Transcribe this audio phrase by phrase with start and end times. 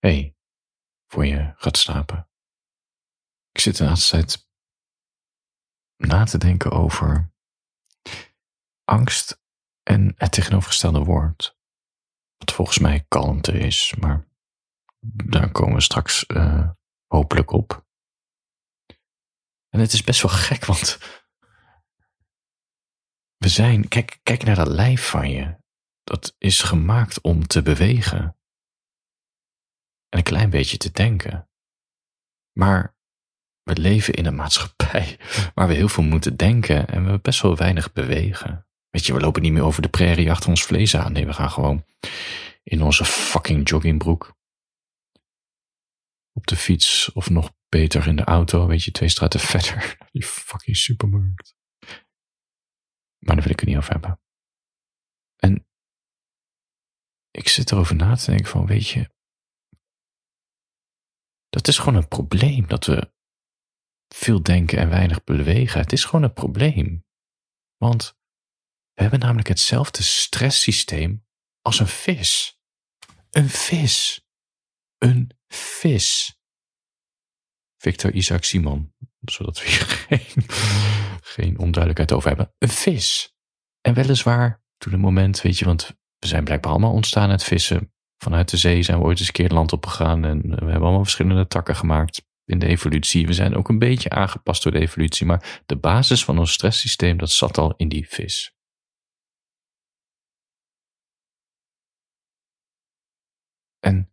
[0.00, 0.36] hey,
[1.06, 2.28] voor je gaat slapen.
[3.52, 4.48] Ik zit de laatste tijd
[5.96, 7.32] na te denken over
[8.84, 9.42] angst
[9.82, 11.58] en het tegenovergestelde woord.
[12.36, 14.28] Wat volgens mij kalmte is, maar
[15.24, 16.70] daar komen we straks uh,
[17.06, 17.86] hopelijk op.
[19.68, 20.98] En het is best wel gek, want
[23.36, 25.58] we zijn, kijk, kijk naar dat lijf van je.
[26.02, 28.39] Dat is gemaakt om te bewegen.
[30.10, 31.48] En een klein beetje te denken.
[32.52, 32.96] Maar
[33.62, 35.18] we leven in een maatschappij
[35.54, 38.66] waar we heel veel moeten denken en we best wel weinig bewegen.
[38.90, 41.12] Weet je, we lopen niet meer over de prairie achter ons vlees aan.
[41.12, 41.84] Nee, we gaan gewoon
[42.62, 44.38] in onze fucking joggingbroek.
[46.32, 49.96] Op de fiets of nog beter in de auto, weet je, twee straten verder.
[50.10, 51.54] Die fucking supermarkt.
[53.18, 54.20] Maar daar wil ik het niet over hebben.
[55.36, 55.66] En
[57.30, 59.10] ik zit erover na te denken van, weet je,
[61.50, 63.12] dat is gewoon een probleem dat we
[64.08, 65.80] veel denken en weinig bewegen.
[65.80, 67.04] Het is gewoon een probleem.
[67.76, 68.18] Want
[68.92, 71.26] we hebben namelijk hetzelfde stresssysteem
[71.62, 72.60] als een vis.
[73.30, 74.26] Een vis.
[74.98, 76.38] Een vis.
[77.76, 80.44] Victor Isaac Simon, zodat we hier geen,
[81.22, 82.54] geen onduidelijkheid over hebben.
[82.58, 83.34] Een vis.
[83.80, 87.92] En weliswaar, toen een moment, weet je, want we zijn blijkbaar allemaal ontstaan uit vissen.
[88.22, 91.02] Vanuit de zee zijn we ooit eens een keer land opgegaan en we hebben allemaal
[91.02, 93.26] verschillende takken gemaakt in de evolutie.
[93.26, 97.16] We zijn ook een beetje aangepast door de evolutie, maar de basis van ons stresssysteem,
[97.18, 98.54] dat zat al in die vis.
[103.78, 104.12] En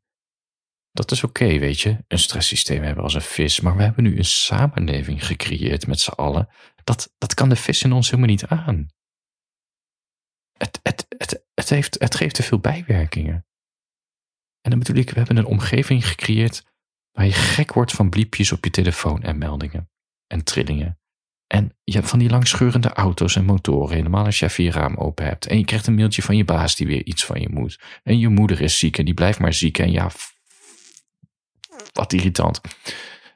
[0.92, 4.18] dat is oké, weet je, een stresssysteem hebben als een vis, maar we hebben nu
[4.18, 6.50] een samenleving gecreëerd met z'n allen.
[6.84, 8.88] Dat, dat kan de vis in ons helemaal niet aan.
[10.58, 13.47] Het, het, het, het, heeft, het geeft te veel bijwerkingen.
[14.68, 16.64] En dan bedoel ik, we hebben een omgeving gecreëerd
[17.12, 19.90] waar je gek wordt van bliepjes op je telefoon en meldingen
[20.28, 21.00] en trillingen.
[21.48, 25.26] En je hebt van die langscheurende auto's en motoren, helemaal als even je raam open
[25.26, 25.46] hebt.
[25.48, 27.80] En je krijgt een mailtje van je baas die weer iets van je moet.
[28.04, 29.78] En je moeder is ziek en die blijft maar ziek.
[29.78, 30.12] En ja,
[31.94, 32.62] wat irritant.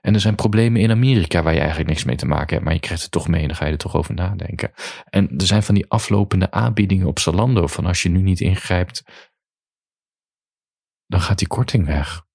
[0.01, 2.73] En er zijn problemen in Amerika waar je eigenlijk niks mee te maken hebt, maar
[2.73, 4.71] je krijgt het toch mee en dan ga je er toch over nadenken.
[5.09, 9.03] En er zijn van die aflopende aanbiedingen op Zalando van als je nu niet ingrijpt,
[11.11, 12.25] dan gaat die korting weg.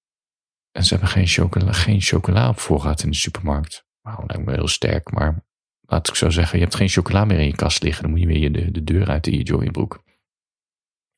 [0.71, 3.85] En ze hebben geen chocola, geen op voorraad in de supermarkt.
[4.01, 5.45] Nou, lijkt me heel sterk, maar
[5.81, 8.03] laat ik zo zeggen, je hebt geen chocola meer in je kast liggen.
[8.03, 10.03] Dan moet je weer de, de deur uit in je joggingbroek.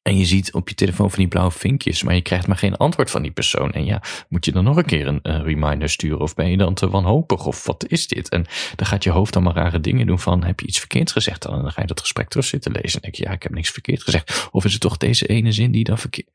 [0.01, 2.75] En je ziet op je telefoon van die blauwe vinkjes, maar je krijgt maar geen
[2.75, 3.71] antwoord van die persoon.
[3.71, 6.19] En ja, moet je dan nog een keer een, reminder sturen?
[6.19, 7.45] Of ben je dan te wanhopig?
[7.45, 8.29] Of wat is dit?
[8.29, 11.11] En dan gaat je hoofd dan maar rare dingen doen van, heb je iets verkeerd
[11.11, 11.53] gezegd dan?
[11.53, 13.51] En dan ga je dat gesprek terug zitten lezen en denk je, ja, ik heb
[13.51, 14.49] niks verkeerd gezegd.
[14.51, 16.27] Of is het toch deze ene zin die dan verkeerd...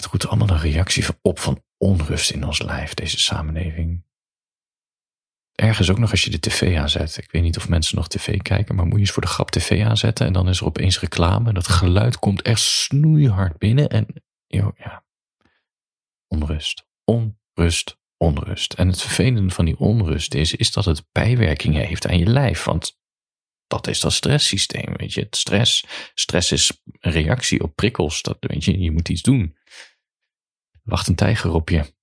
[0.00, 4.04] Het roept allemaal een reactie op van onrust in ons lijf, deze samenleving.
[5.54, 7.16] Ergens ook nog als je de tv aanzet.
[7.16, 9.50] Ik weet niet of mensen nog tv kijken, maar moet je eens voor de grap
[9.50, 11.52] tv aanzetten en dan is er opeens reclame.
[11.52, 14.06] Dat geluid komt echt snoeihard binnen en
[14.46, 15.04] joh, ja,
[16.26, 18.72] onrust, onrust, onrust.
[18.72, 22.64] En het vervelende van die onrust is, is dat het bijwerkingen heeft aan je lijf.
[22.64, 22.98] Want
[23.66, 25.20] dat is dat stresssysteem, weet je.
[25.20, 25.84] Het stress,
[26.14, 28.22] stress is een reactie op prikkels.
[28.22, 29.56] Dat, weet je, je moet iets doen.
[30.90, 31.94] Wacht een tijger op je.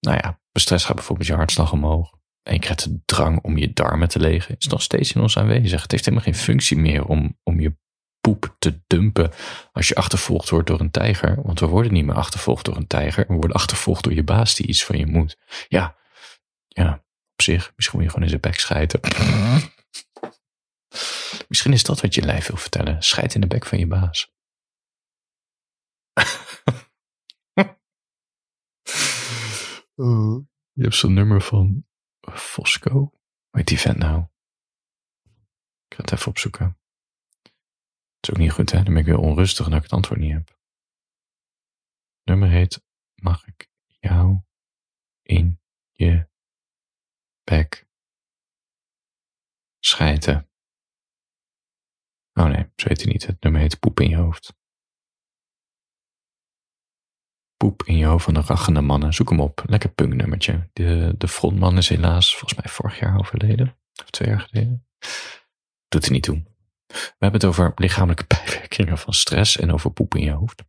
[0.00, 2.18] Nou ja, stress gaat bijvoorbeeld je hartslag omhoog.
[2.42, 4.56] En je krijgt de drang om je darmen te legen.
[4.58, 5.82] Is nog steeds in ons aanwezig.
[5.82, 7.76] Het heeft helemaal geen functie meer om, om je
[8.20, 9.32] poep te dumpen
[9.72, 11.42] als je achtervolgd wordt door een tijger.
[11.42, 13.24] Want we worden niet meer achtervolgd door een tijger.
[13.28, 15.38] We worden achtervolgd door je baas die iets van je moet.
[15.68, 15.96] Ja,
[16.68, 16.94] ja,
[17.32, 17.72] op zich.
[17.76, 19.00] Misschien moet je gewoon in zijn bek schijten.
[21.48, 23.02] Misschien is dat wat je lijf wil vertellen.
[23.02, 24.32] Scheid in de bek van je baas.
[30.72, 31.86] Je hebt zo'n nummer van
[32.32, 32.90] Fosco.
[32.90, 33.10] Hoe
[33.50, 34.22] heet die vent nou?
[35.88, 36.78] Ik ga het even opzoeken.
[37.42, 38.82] Het is ook niet goed, hè?
[38.82, 40.48] Dan ben ik weer onrustig dat ik het antwoord niet heb.
[40.48, 40.58] Het
[42.24, 42.82] nummer heet
[43.14, 44.40] Mag ik jou
[45.22, 45.60] in
[45.90, 46.28] je
[47.44, 47.88] bek
[49.84, 50.50] schijten?
[52.32, 53.26] Oh nee, zo hij niet.
[53.26, 54.59] Het nummer heet Poep in je hoofd.
[57.60, 59.14] Poep in je hoofd van de rachende mannen.
[59.14, 59.62] Zoek hem op.
[59.66, 60.68] Lekker punknummertje.
[60.72, 63.76] De, de frontman is helaas volgens mij vorig jaar overleden.
[64.02, 64.86] Of twee jaar geleden.
[65.88, 66.42] Doet er niet toe.
[66.86, 70.62] We hebben het over lichamelijke bijwerkingen van stress en over poep in je hoofd.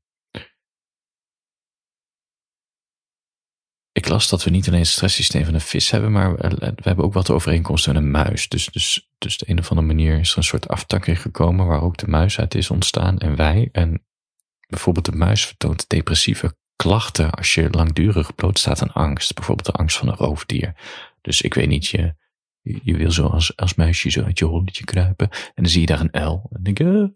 [3.92, 7.06] Ik las dat we niet alleen het stresssysteem van een vis hebben, maar we hebben
[7.06, 8.50] ook wat overeenkomsten met een muis.
[8.50, 11.82] Dus, dus, dus de een of andere manier is er een soort aftakking gekomen waar
[11.82, 13.70] ook de muis uit is ontstaan en wij.
[13.72, 14.06] En
[14.68, 19.34] bijvoorbeeld de muis vertoont depressieve klachten als je langdurig blootstaat aan angst.
[19.34, 20.76] Bijvoorbeeld de angst van een roofdier.
[21.22, 22.16] Dus ik weet niet, je,
[22.62, 25.30] je wil zo als, als muisje zo uit je holletje kruipen.
[25.30, 26.34] En dan zie je daar een uil.
[26.34, 27.14] En dan denk je,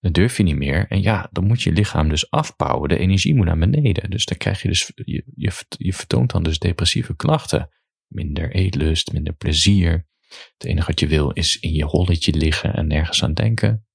[0.00, 0.86] uh, durf je niet meer.
[0.88, 2.88] En ja, dan moet je lichaam dus afbouwen.
[2.88, 4.10] De energie moet naar beneden.
[4.10, 7.68] Dus dan krijg je dus, je, je, je vertoont dan dus depressieve klachten.
[8.06, 10.08] Minder eetlust, minder plezier.
[10.28, 13.86] Het enige wat je wil is in je holletje liggen en nergens aan denken.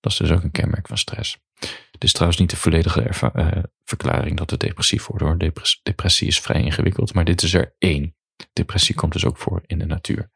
[0.00, 1.38] Dat is dus ook een kenmerk van stress.
[1.96, 5.52] Het is trouwens niet de volledige uh, verklaring dat het depressief wordt hoor.
[5.82, 8.16] depressie is vrij ingewikkeld, maar dit is er één.
[8.52, 10.30] Depressie komt dus ook voor in de natuur.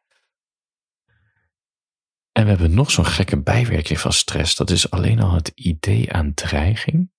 [2.32, 4.56] En we hebben nog zo'n gekke bijwerking van stress.
[4.56, 7.12] Dat is alleen al het idee aan dreiging.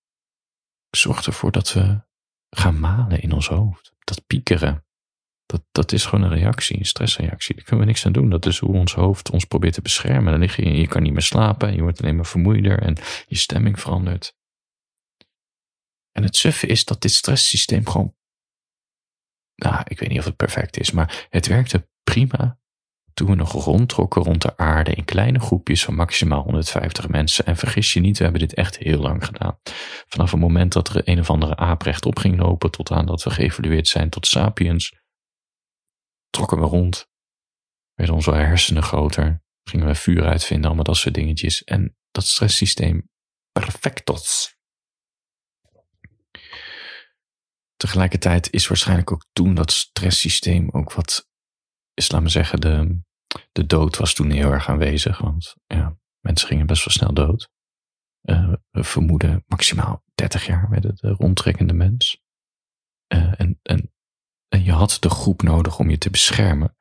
[0.89, 2.01] Zorgt ervoor dat we
[2.49, 3.93] gaan malen in ons hoofd.
[3.99, 4.85] Dat piekeren.
[5.51, 7.55] Dat, dat is gewoon een reactie, een stressreactie.
[7.55, 8.29] Daar kunnen we niks aan doen.
[8.29, 10.31] Dat is hoe ons hoofd ons probeert te beschermen.
[10.31, 13.35] Dan lig je, je kan niet meer slapen, je wordt alleen maar vermoeider en je
[13.35, 14.35] stemming verandert.
[16.11, 18.15] En het suffe is dat dit stresssysteem gewoon.
[19.55, 22.59] Nou, ik weet niet of het perfect is, maar het werkte prima
[23.13, 27.45] toen we nog rondtrokken rond de aarde in kleine groepjes van maximaal 150 mensen.
[27.45, 29.59] En vergis je niet, we hebben dit echt heel lang gedaan.
[30.07, 33.23] Vanaf het moment dat er een of andere aap rechtop ging lopen, tot aan dat
[33.23, 35.00] we geëvolueerd zijn tot sapiens,
[36.31, 37.09] trokken we rond.
[37.93, 39.43] Werden onze hersenen groter.
[39.63, 41.63] Gingen we vuur uitvinden, allemaal dat soort dingetjes.
[41.63, 43.09] En dat stresssysteem,
[43.51, 44.55] perfectos.
[47.75, 51.29] Tegelijkertijd is waarschijnlijk ook toen dat stresssysteem ook wat,
[51.93, 53.01] is laat zeggen, de,
[53.51, 55.17] de dood was toen heel erg aanwezig.
[55.17, 57.49] Want ja, mensen gingen best wel snel dood.
[58.21, 62.21] Uh, we vermoeden maximaal 30 jaar met de rondtrekkende mens.
[63.13, 63.90] Uh, en, en
[64.51, 66.75] en je had de groep nodig om je te beschermen.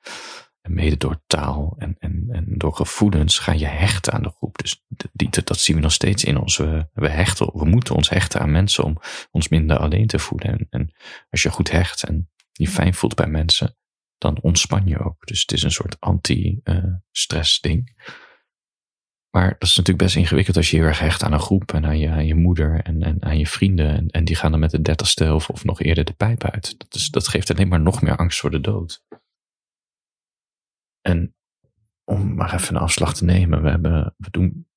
[0.61, 4.59] En mede door taal en, en, en door gevoelens ga je hechten aan de groep.
[4.59, 6.57] Dus die, dat zien we nog steeds in ons.
[6.57, 9.01] We, we, hechten, we moeten ons hechten aan mensen om
[9.31, 10.49] ons minder alleen te voelen.
[10.49, 10.95] En, en
[11.31, 13.77] als je goed hecht en je fijn voelt bij mensen,
[14.19, 15.27] dan ontspan je ook.
[15.27, 18.03] Dus het is een soort anti-stress eh, ding.
[19.31, 21.87] Maar dat is natuurlijk best ingewikkeld als je heel erg hecht aan een groep en
[21.87, 23.89] aan je, aan je moeder en, en aan je vrienden.
[23.89, 26.79] En, en die gaan dan met de dertigste of, of nog eerder de pijp uit.
[26.79, 29.05] Dat, is, dat geeft alleen maar nog meer angst voor de dood.
[31.01, 31.35] En
[32.05, 34.69] om maar even een afslag te nemen, we, hebben, we doen.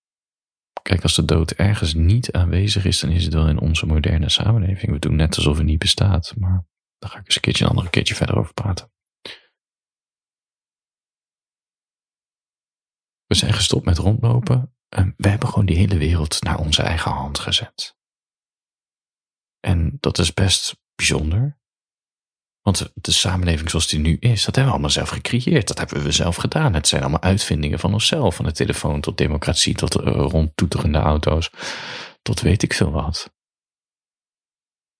[0.81, 4.29] Kijk, als de dood ergens niet aanwezig is, dan is het wel in onze moderne
[4.29, 4.91] samenleving.
[4.91, 6.33] We doen net alsof het niet bestaat.
[6.37, 6.65] Maar
[6.97, 8.92] daar ga ik eens een keertje een andere keertje verder over praten.
[13.33, 17.11] We zijn gestopt met rondlopen en we hebben gewoon die hele wereld naar onze eigen
[17.11, 17.97] hand gezet.
[19.59, 21.59] En dat is best bijzonder.
[22.61, 25.67] Want de samenleving zoals die nu is, dat hebben we allemaal zelf gecreëerd.
[25.67, 26.73] Dat hebben we zelf gedaan.
[26.73, 28.35] Het zijn allemaal uitvindingen van onszelf.
[28.35, 31.49] Van de telefoon tot democratie, tot uh, rondtoeterende auto's.
[32.21, 33.33] Tot weet ik veel wat.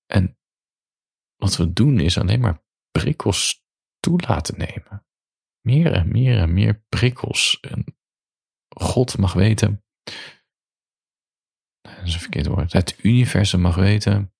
[0.06, 0.38] En
[1.36, 3.64] wat we doen is alleen maar prikkels
[4.00, 5.06] toe laten nemen.
[5.62, 7.60] Meer en meer en meer prikkels.
[7.60, 8.02] En
[8.74, 9.84] God mag weten.
[11.82, 12.74] Dat is een verkeerd woord.
[12.74, 14.34] Het universum mag weten.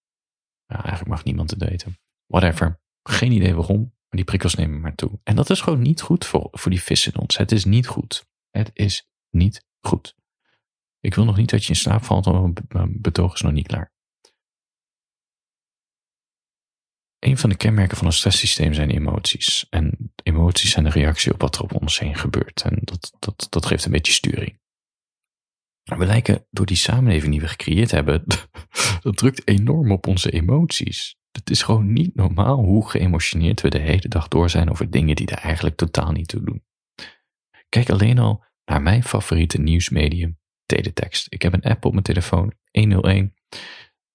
[0.66, 1.98] Eigenlijk mag niemand het weten.
[2.26, 2.82] Whatever.
[3.04, 3.80] Geen idee waarom.
[3.80, 5.20] Maar die prikkels nemen maar toe.
[5.24, 7.38] En dat is gewoon niet goed voor, voor die vis in ons.
[7.38, 8.26] Het is niet goed.
[8.50, 10.16] Het is niet goed.
[11.00, 13.68] Ik wil nog niet dat je in slaap valt, want mijn betoog is nog niet
[13.68, 13.93] klaar.
[17.24, 19.68] Een van de kenmerken van een stresssysteem zijn emoties.
[19.70, 22.62] En emoties zijn de reactie op wat er op ons heen gebeurt.
[22.62, 24.60] En dat, dat, dat geeft een beetje sturing.
[25.84, 28.24] We lijken door die samenleving die we gecreëerd hebben,
[29.02, 31.16] dat drukt enorm op onze emoties.
[31.32, 35.16] Het is gewoon niet normaal hoe geëmotioneerd we de hele dag door zijn over dingen
[35.16, 36.64] die er eigenlijk totaal niet toe doen.
[37.70, 41.28] Kijk alleen al naar mijn favoriete nieuwsmedium, teletext.
[41.30, 43.34] Ik heb een app op mijn telefoon, 101.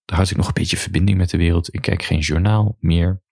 [0.09, 1.75] Daar houd ik nog een beetje verbinding met de wereld.
[1.75, 3.23] Ik kijk geen journaal meer.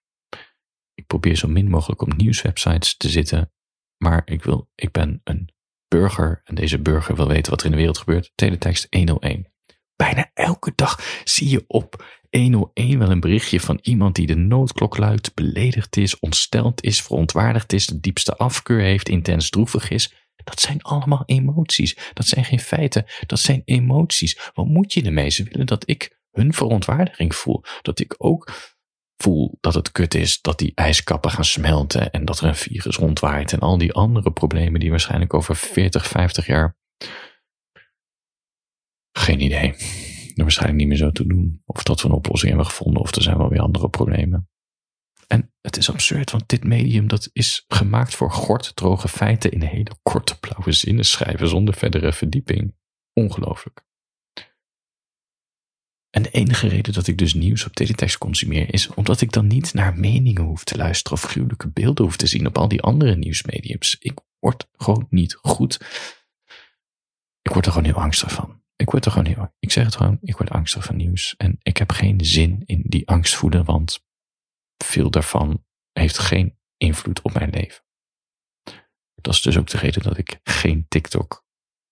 [0.95, 3.53] Ik probeer zo min mogelijk op nieuwswebsites te zitten.
[3.97, 5.51] Maar ik, wil, ik ben een
[5.89, 8.33] burger en deze burger wil weten wat er in de wereld gebeurt.
[8.35, 9.53] Teletext 101.
[9.97, 14.97] Bijna elke dag zie je op 101 wel een berichtje van iemand die de noodklok
[14.97, 20.15] luidt, beledigd is, ontsteld is, verontwaardigd is, de diepste afkeur heeft, intens droevig is.
[20.45, 21.97] Dat zijn allemaal emoties.
[22.13, 23.05] Dat zijn geen feiten.
[23.27, 24.51] Dat zijn emoties.
[24.55, 25.31] Wat moet je ermee?
[25.31, 27.63] Ze willen dat ik hun verontwaardiging voel.
[27.83, 28.53] Dat ik ook
[29.17, 32.97] voel dat het kut is dat die ijskappen gaan smelten en dat er een virus
[32.97, 36.77] rondwaait en al die andere problemen die waarschijnlijk over 40, 50 jaar.
[39.13, 39.75] Geen idee.
[40.35, 41.63] Er waarschijnlijk niet meer zo te doen.
[41.65, 44.49] Of dat we een oplossing hebben gevonden of er zijn wel weer andere problemen.
[45.27, 49.63] En het is absurd, want dit medium dat is gemaakt voor gort, droge feiten in
[49.63, 52.75] hele korte blauwe zinnen schrijven zonder verdere verdieping.
[53.13, 53.86] Ongelooflijk.
[56.25, 59.99] Enige reden dat ik dus nieuws op teletext consumeer is omdat ik dan niet naar
[59.99, 63.97] meningen hoef te luisteren of gruwelijke beelden hoef te zien op al die andere nieuwsmediums.
[63.99, 65.81] Ik word gewoon niet goed.
[67.43, 68.63] Ik word er gewoon heel angstig van.
[68.77, 71.35] Ik word er gewoon heel, ik zeg het gewoon, ik word angstig van nieuws.
[71.37, 74.05] En ik heb geen zin in die angst voeden, want
[74.77, 77.85] veel daarvan heeft geen invloed op mijn leven.
[79.15, 81.46] Dat is dus ook de reden dat ik geen TikTok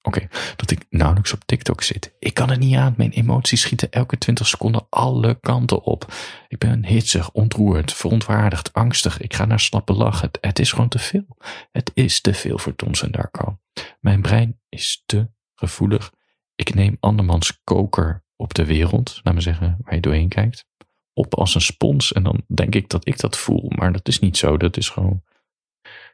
[0.06, 2.14] Oké, dat ik nauwelijks op TikTok zit.
[2.18, 2.94] Ik kan er niet aan.
[2.96, 6.12] Mijn emoties schieten elke 20 seconden alle kanten op.
[6.48, 9.20] Ik ben hitsig, ontroerd, verontwaardigd, angstig.
[9.20, 10.26] Ik ga naar slappe lachen.
[10.26, 11.36] Het, het is gewoon te veel.
[11.72, 13.58] Het is te veel voor Thomson Darko.
[14.00, 16.12] Mijn brein is te gevoelig.
[16.54, 20.66] Ik neem andermans koker op de wereld, laat me zeggen, waar je doorheen kijkt,
[21.12, 22.12] op als een spons.
[22.12, 23.72] En dan denk ik dat ik dat voel.
[23.76, 24.56] Maar dat is niet zo.
[24.56, 25.22] Dat is gewoon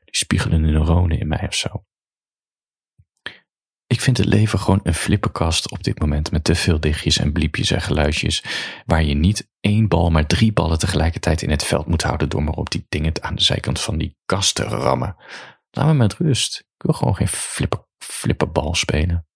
[0.04, 1.84] die spiegelende neuronen in mij of zo.
[3.90, 7.32] Ik vind het leven gewoon een flippenkast op dit moment met te veel dichtjes en
[7.32, 8.44] bliepjes en geluidjes,
[8.86, 12.42] waar je niet één bal, maar drie ballen tegelijkertijd in het veld moet houden door
[12.42, 15.16] maar op die dingen aan de zijkant van die kast te rammen.
[15.70, 16.58] Laat me met rust.
[16.58, 19.26] Ik wil gewoon geen flipper, flipperbal spelen.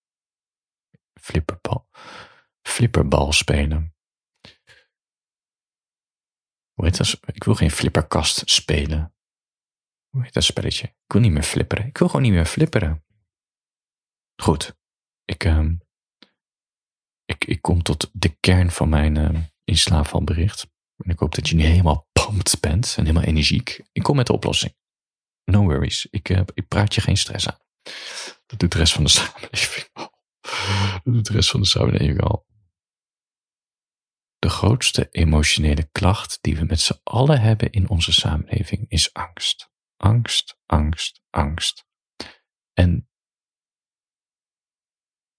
[1.21, 1.89] Flipperbal.
[2.63, 3.95] Flipperbal spelen.
[6.73, 7.21] Hoe heet dat?
[7.27, 9.15] Ik wil geen flipperkast spelen.
[10.09, 10.87] Hoe heet dat spelletje?
[10.87, 11.87] Ik wil niet meer flipperen.
[11.87, 13.05] Ik wil gewoon niet meer flipperen.
[14.43, 14.77] Goed,
[15.25, 15.71] ik, uh,
[17.25, 20.67] ik, ik kom tot de kern van mijn uh, in bericht.
[20.97, 23.81] En ik hoop dat je nu helemaal pumped bent en helemaal energiek.
[23.93, 24.77] Ik kom met de oplossing.
[25.45, 26.07] No worries.
[26.11, 27.59] Ik, uh, ik praat je geen stress aan.
[28.47, 30.13] Dat doet de rest van de samenleving al.
[31.03, 32.47] Dat doet de rest van de samenleving al.
[34.39, 39.71] De grootste emotionele klacht die we met z'n allen hebben in onze samenleving is angst.
[39.97, 41.87] Angst, angst, angst.
[42.73, 43.09] En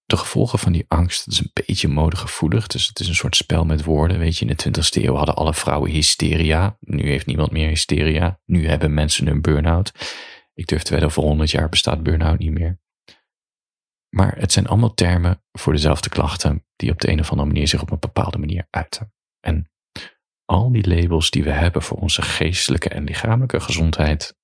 [0.06, 2.66] de gevolgen van die angst, dat is een beetje modegevoelig.
[2.66, 4.18] Dus het is een soort spel met woorden.
[4.18, 6.76] Weet je, in de 20e eeuw hadden alle vrouwen hysteria.
[6.80, 8.40] Nu heeft niemand meer hysteria.
[8.44, 9.92] Nu hebben mensen een burn-out.
[10.54, 12.80] Ik durf te wedden, over 100 jaar bestaat burn-out niet meer.
[14.08, 17.68] Maar het zijn allemaal termen voor dezelfde klachten die op de een of andere manier
[17.68, 19.12] zich op een bepaalde manier uiten.
[19.40, 19.70] En
[20.44, 24.36] al die labels die we hebben voor onze geestelijke en lichamelijke gezondheid,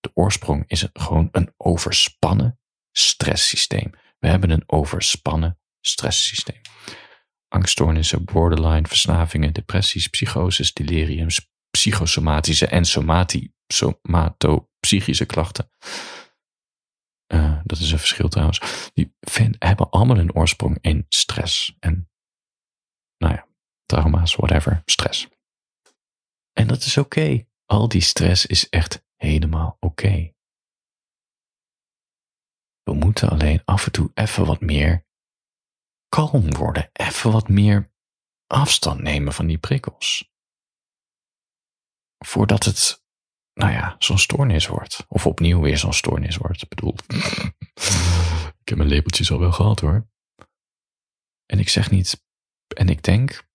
[0.00, 3.92] de oorsprong is gewoon een overspannen stresssysteem.
[4.20, 6.60] We hebben een overspannen stresssysteem.
[7.48, 12.84] Angststoornissen, borderline, verslavingen, depressies, psychoses, deliriums, psychosomatische en
[13.66, 15.70] somatopsychische klachten.
[17.34, 18.90] Uh, dat is een verschil trouwens.
[18.94, 19.16] Die
[19.58, 21.76] hebben allemaal een oorsprong in stress.
[21.78, 22.10] En,
[23.18, 23.46] nou ja,
[23.86, 25.28] trauma's, whatever, stress.
[26.52, 27.46] En dat is oké.
[27.66, 30.32] Al die stress is echt helemaal oké.
[32.82, 35.06] We moeten alleen af en toe even wat meer
[36.08, 37.92] kalm worden, even wat meer
[38.46, 40.30] afstand nemen van die prikkels.
[42.18, 43.04] Voordat het,
[43.52, 45.04] nou ja, zo'n stoornis wordt.
[45.08, 46.62] Of opnieuw weer zo'n stoornis wordt.
[46.62, 46.94] Ik bedoel,
[48.60, 50.08] ik heb mijn lepeltjes al wel gehad hoor.
[51.46, 52.24] En ik zeg niet,
[52.76, 53.48] en ik denk,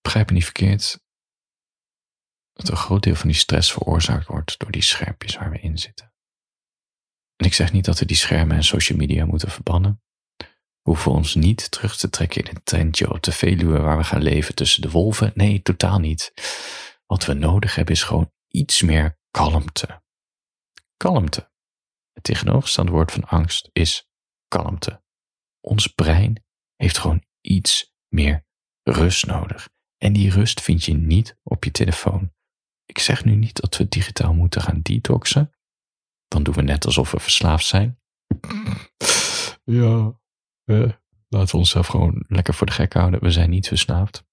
[0.00, 1.03] begrijp me niet verkeerd,
[2.54, 5.78] dat een groot deel van die stress veroorzaakt wordt door die scherpjes waar we in
[5.78, 6.12] zitten.
[7.36, 10.02] En ik zeg niet dat we die schermen en social media moeten verbannen.
[10.36, 14.04] We hoeven ons niet terug te trekken in een tentje op de Veluwe waar we
[14.04, 15.32] gaan leven tussen de wolven.
[15.34, 16.32] Nee, totaal niet.
[17.06, 20.02] Wat we nodig hebben is gewoon iets meer kalmte.
[20.96, 21.52] Kalmte.
[22.12, 24.08] Het tegenovergestelde woord van angst is
[24.48, 25.02] kalmte.
[25.60, 26.44] Ons brein
[26.76, 28.46] heeft gewoon iets meer
[28.82, 29.68] rust nodig.
[29.96, 32.33] En die rust vind je niet op je telefoon.
[32.86, 35.52] Ik zeg nu niet dat we digitaal moeten gaan detoxen.
[36.28, 37.98] Dan doen we net alsof we verslaafd zijn.
[39.64, 40.18] Ja,
[40.64, 40.90] eh,
[41.28, 43.20] laten we onszelf gewoon lekker voor de gek houden.
[43.20, 44.24] We zijn niet verslaafd.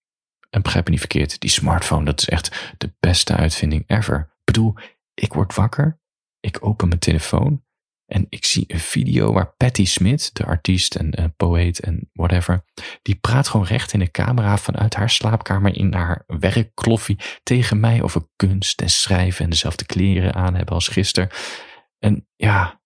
[0.49, 4.19] En begrijp me niet verkeerd, die smartphone, dat is echt de beste uitvinding ever.
[4.19, 4.75] Ik bedoel,
[5.13, 5.99] ik word wakker,
[6.39, 7.65] ik open mijn telefoon
[8.11, 12.63] en ik zie een video waar Patty Smith, de artiest en uh, poëet en whatever,
[13.01, 18.01] die praat gewoon recht in de camera vanuit haar slaapkamer in haar werkkloffie tegen mij
[18.01, 21.29] over kunst en schrijven en dezelfde kleren aan hebben als gisteren.
[21.99, 22.81] En ja,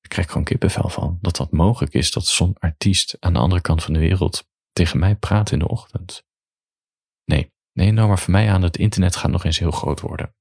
[0.00, 3.60] ik krijg gewoon kippenvel van dat dat mogelijk is dat zo'n artiest aan de andere
[3.60, 6.24] kant van de wereld tegen mij praat in de ochtend.
[7.24, 10.34] Nee, nee, nou maar voor mij aan het internet gaat nog eens heel groot worden.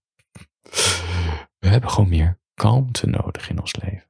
[1.57, 4.09] We hebben gewoon meer kalmte nodig in ons leven.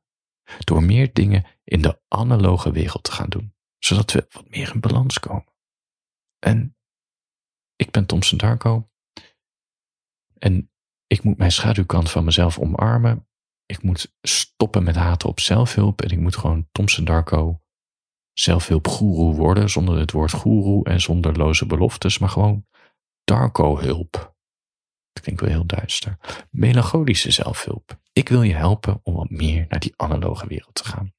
[0.60, 4.80] Door meer dingen in de analoge wereld te gaan doen, zodat we wat meer in
[4.80, 5.54] balans komen.
[6.40, 6.78] En
[7.76, 8.90] ik ben Thompson Darko.
[10.38, 10.72] En
[11.08, 13.28] ik moet mijn schaduwkant van mezelf omarmen.
[13.66, 16.02] Ik moet stoppen met haten op zelfhulp.
[16.02, 17.62] En ik moet gewoon Thompson Darko
[18.34, 22.66] zelfhulpgoeroe worden zonder het woord goeroe en zonder loze beloftes, maar gewoon
[23.24, 24.35] Darko-hulp.
[25.16, 26.18] Dat klinkt wel heel duister.
[26.52, 28.00] Melancholische zelfhulp.
[28.14, 31.14] Ik wil je helpen om wat meer naar die analoge wereld te gaan.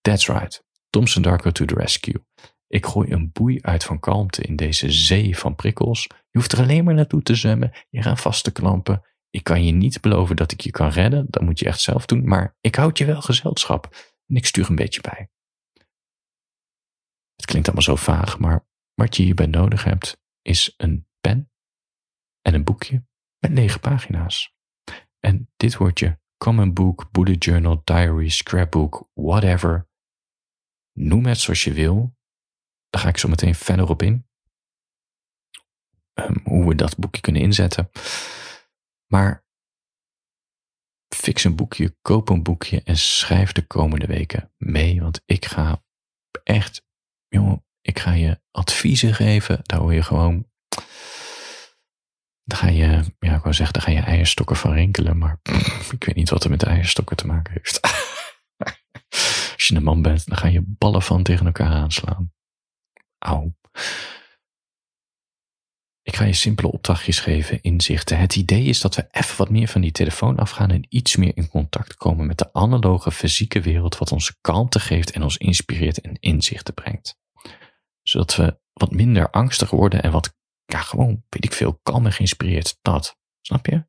[0.00, 0.64] That's right.
[0.90, 2.24] Thompson Darko to the rescue.
[2.66, 6.02] Ik gooi een boei uit van kalmte in deze zee van prikkels.
[6.02, 9.02] Je hoeft er alleen maar naartoe te zwemmen, je gaat vast te klampen.
[9.30, 12.06] Ik kan je niet beloven dat ik je kan redden, dat moet je echt zelf
[12.06, 15.30] doen, maar ik houd je wel gezelschap en ik stuur een beetje bij.
[17.36, 21.51] Het klinkt allemaal zo vaag, maar wat je hierbij nodig hebt is een pen
[22.42, 23.04] en een boekje
[23.38, 24.54] met negen pagina's.
[25.18, 29.88] En dit wordt je common book, bullet journal, diary, scrapbook, whatever.
[30.92, 32.16] Noem het zoals je wil.
[32.90, 34.26] Daar ga ik zo meteen verder op in.
[36.14, 37.90] Um, hoe we dat boekje kunnen inzetten.
[39.06, 39.44] Maar
[41.14, 45.00] fix een boekje, koop een boekje en schrijf de komende weken mee.
[45.00, 45.84] Want ik ga
[46.42, 46.86] echt,
[47.28, 49.60] jongen, ik ga je adviezen geven.
[49.62, 50.51] Daar hoor je gewoon,
[52.44, 55.18] daar ga je, ja, ik wou zeggen, daar ga je eierstokken van rinkelen.
[55.18, 55.40] Maar
[55.90, 57.80] ik weet niet wat er met eierstokken te maken heeft.
[59.54, 62.32] Als je een man bent, dan ga je ballen van tegen elkaar aanslaan.
[63.18, 63.54] Auw.
[66.02, 68.18] Ik ga je simpele opdrachtjes geven, inzichten.
[68.18, 71.36] Het idee is dat we even wat meer van die telefoon afgaan en iets meer
[71.36, 76.00] in contact komen met de analoge fysieke wereld, wat ons kalmte geeft en ons inspireert
[76.00, 77.18] en inzichten brengt.
[78.02, 80.34] Zodat we wat minder angstig worden en wat,
[80.72, 82.78] ja, gewoon, weet ik veel, kalm en geïnspireerd.
[82.82, 83.84] Dat, snap je?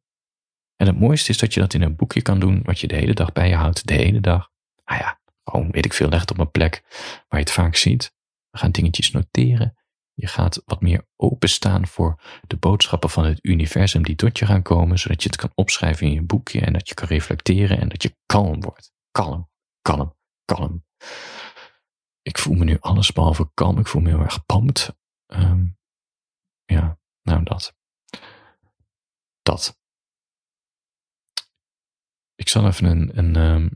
[0.75, 2.95] En het mooiste is dat je dat in een boekje kan doen, wat je de
[2.95, 4.51] hele dag bij je houdt, de hele dag.
[4.83, 6.83] Ah ja, gewoon, weet ik veel, leg op een plek
[7.27, 8.13] waar je het vaak ziet.
[8.49, 9.77] We gaan dingetjes noteren.
[10.13, 14.61] Je gaat wat meer openstaan voor de boodschappen van het universum die tot je gaan
[14.61, 17.89] komen, zodat je het kan opschrijven in je boekje en dat je kan reflecteren en
[17.89, 18.93] dat je kalm wordt.
[19.11, 19.49] Kalm,
[19.81, 20.85] kalm, kalm.
[22.21, 23.79] Ik voel me nu alles behalve kalm.
[23.79, 24.43] Ik voel me heel erg.
[25.27, 25.77] Um,
[26.65, 27.75] ja, nou dat.
[29.41, 29.79] Dat.
[32.35, 33.69] Ik zal even een, een, um,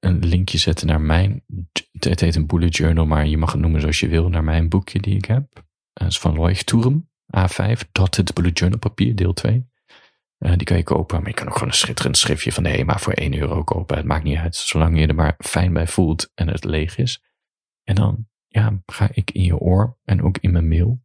[0.00, 1.44] een linkje zetten naar mijn,
[1.90, 4.68] het heet een bullet journal, maar je mag het noemen zoals je wil, naar mijn
[4.68, 5.64] boekje die ik heb.
[5.92, 9.68] Dat is van Leuchtturm, A5, Dotted Bullet Journal papier, deel 2.
[10.38, 12.68] Uh, die kan je kopen, maar je kan ook gewoon een schitterend schriftje van de
[12.68, 13.96] HEMA voor 1 euro kopen.
[13.96, 17.22] Het maakt niet uit, zolang je er maar fijn bij voelt en het leeg is.
[17.82, 21.02] En dan ja, ga ik in je oor en ook in mijn mail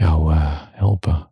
[0.00, 1.30] jou uh, helpen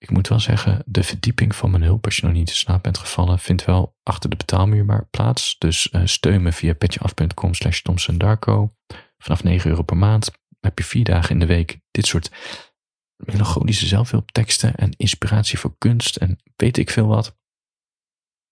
[0.00, 2.82] Ik moet wel zeggen, de verdieping van mijn hulp als je nog niet in slaap
[2.82, 5.58] bent gevallen, vindt wel achter de betaalmuur maar plaats.
[5.58, 7.82] Dus uh, steun me via petjeaf.com slash.
[9.18, 12.30] Vanaf 9 euro per maand heb je vier dagen in de week dit soort
[13.16, 17.38] melancholische zelfhulpteksten en inspiratie voor kunst en weet ik veel wat.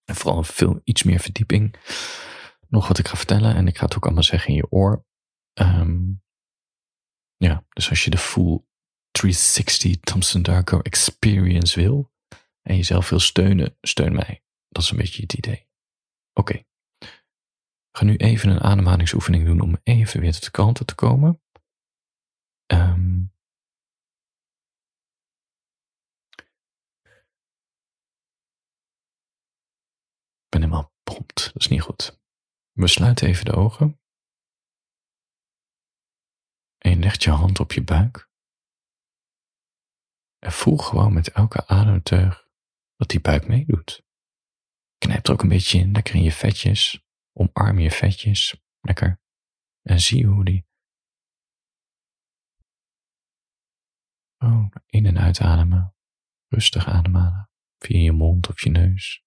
[0.05, 1.77] En vooral veel iets meer verdieping.
[2.69, 5.05] Nog wat ik ga vertellen en ik ga het ook allemaal zeggen in je oor.
[5.61, 6.23] Um,
[7.37, 8.65] ja, dus als je de full
[9.11, 12.13] 360 Thompson Darko Experience wil
[12.63, 14.43] en jezelf wil steunen, steun mij.
[14.69, 15.69] Dat is een beetje het idee.
[16.33, 16.51] Oké.
[16.53, 16.67] Okay.
[17.91, 21.43] Gaan nu even een ademhalingsoefening doen om even weer tot de kalmte te komen.
[22.73, 23.33] Um,
[30.45, 32.19] ik ben helemaal prompt, dat is niet goed.
[32.79, 34.01] We sluiten even de ogen.
[36.79, 38.31] En je legt je hand op je buik.
[40.39, 42.49] En voel gewoon met elke ademteug
[42.97, 44.03] dat die buik meedoet.
[44.99, 47.05] Knijp er ook een beetje in, lekker in je vetjes.
[47.33, 49.21] Omarm je vetjes, lekker.
[49.83, 50.67] En zie hoe die
[54.45, 55.95] Oh, in- en uitademen.
[56.49, 57.51] Rustig ademhalen.
[57.79, 59.25] Via je mond of je neus.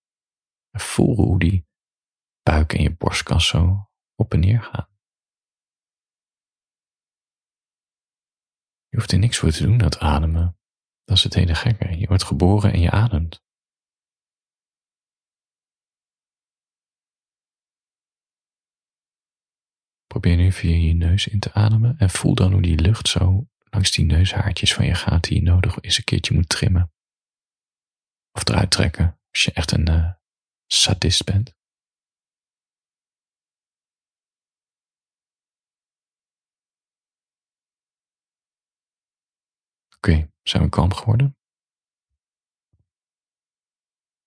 [0.70, 1.70] En voel hoe die
[2.44, 4.90] buik en je borstkas zo op en neer gaan.
[8.88, 10.58] Je hoeft er niks voor te doen, dat ademen.
[11.04, 11.98] Dat is het hele gekke.
[11.98, 13.44] Je wordt geboren en je ademt.
[20.08, 23.48] Probeer nu via je neus in te ademen en voel dan hoe die lucht zo
[23.70, 26.92] langs die neushaartjes van je gaat die je nodig is een keertje moet trimmen.
[28.32, 30.12] Of eruit trekken als je echt een uh,
[30.68, 31.60] sadist bent.
[40.10, 41.38] Okay, zijn we kalm geworden?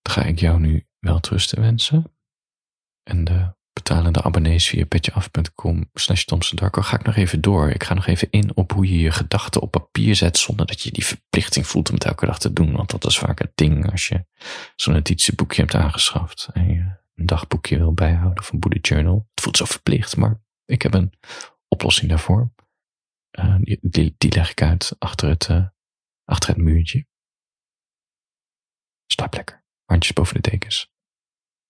[0.02, 2.14] Dan ga ik jou nu wel trusten wensen.
[3.02, 6.24] En de betalende abonnees via petjeaf.com slash
[6.70, 7.70] ga ik nog even door.
[7.70, 10.80] Ik ga nog even in op hoe je je gedachten op papier zet zonder dat
[10.80, 12.72] je die verplichting voelt om het elke dag te doen.
[12.72, 14.26] Want dat is vaak het ding als je
[14.76, 19.28] zo'n notitieboekje hebt aangeschaft en je een dagboekje wil bijhouden een bullet journal.
[19.34, 21.12] Het voelt zo verplicht, maar ik heb een
[21.68, 22.53] oplossing daarvoor.
[23.38, 25.68] Uh, die, die, leg ik uit achter het, uh,
[26.24, 27.06] achter het muurtje.
[29.06, 29.64] Slaap lekker.
[29.84, 30.93] Handjes boven de dekens.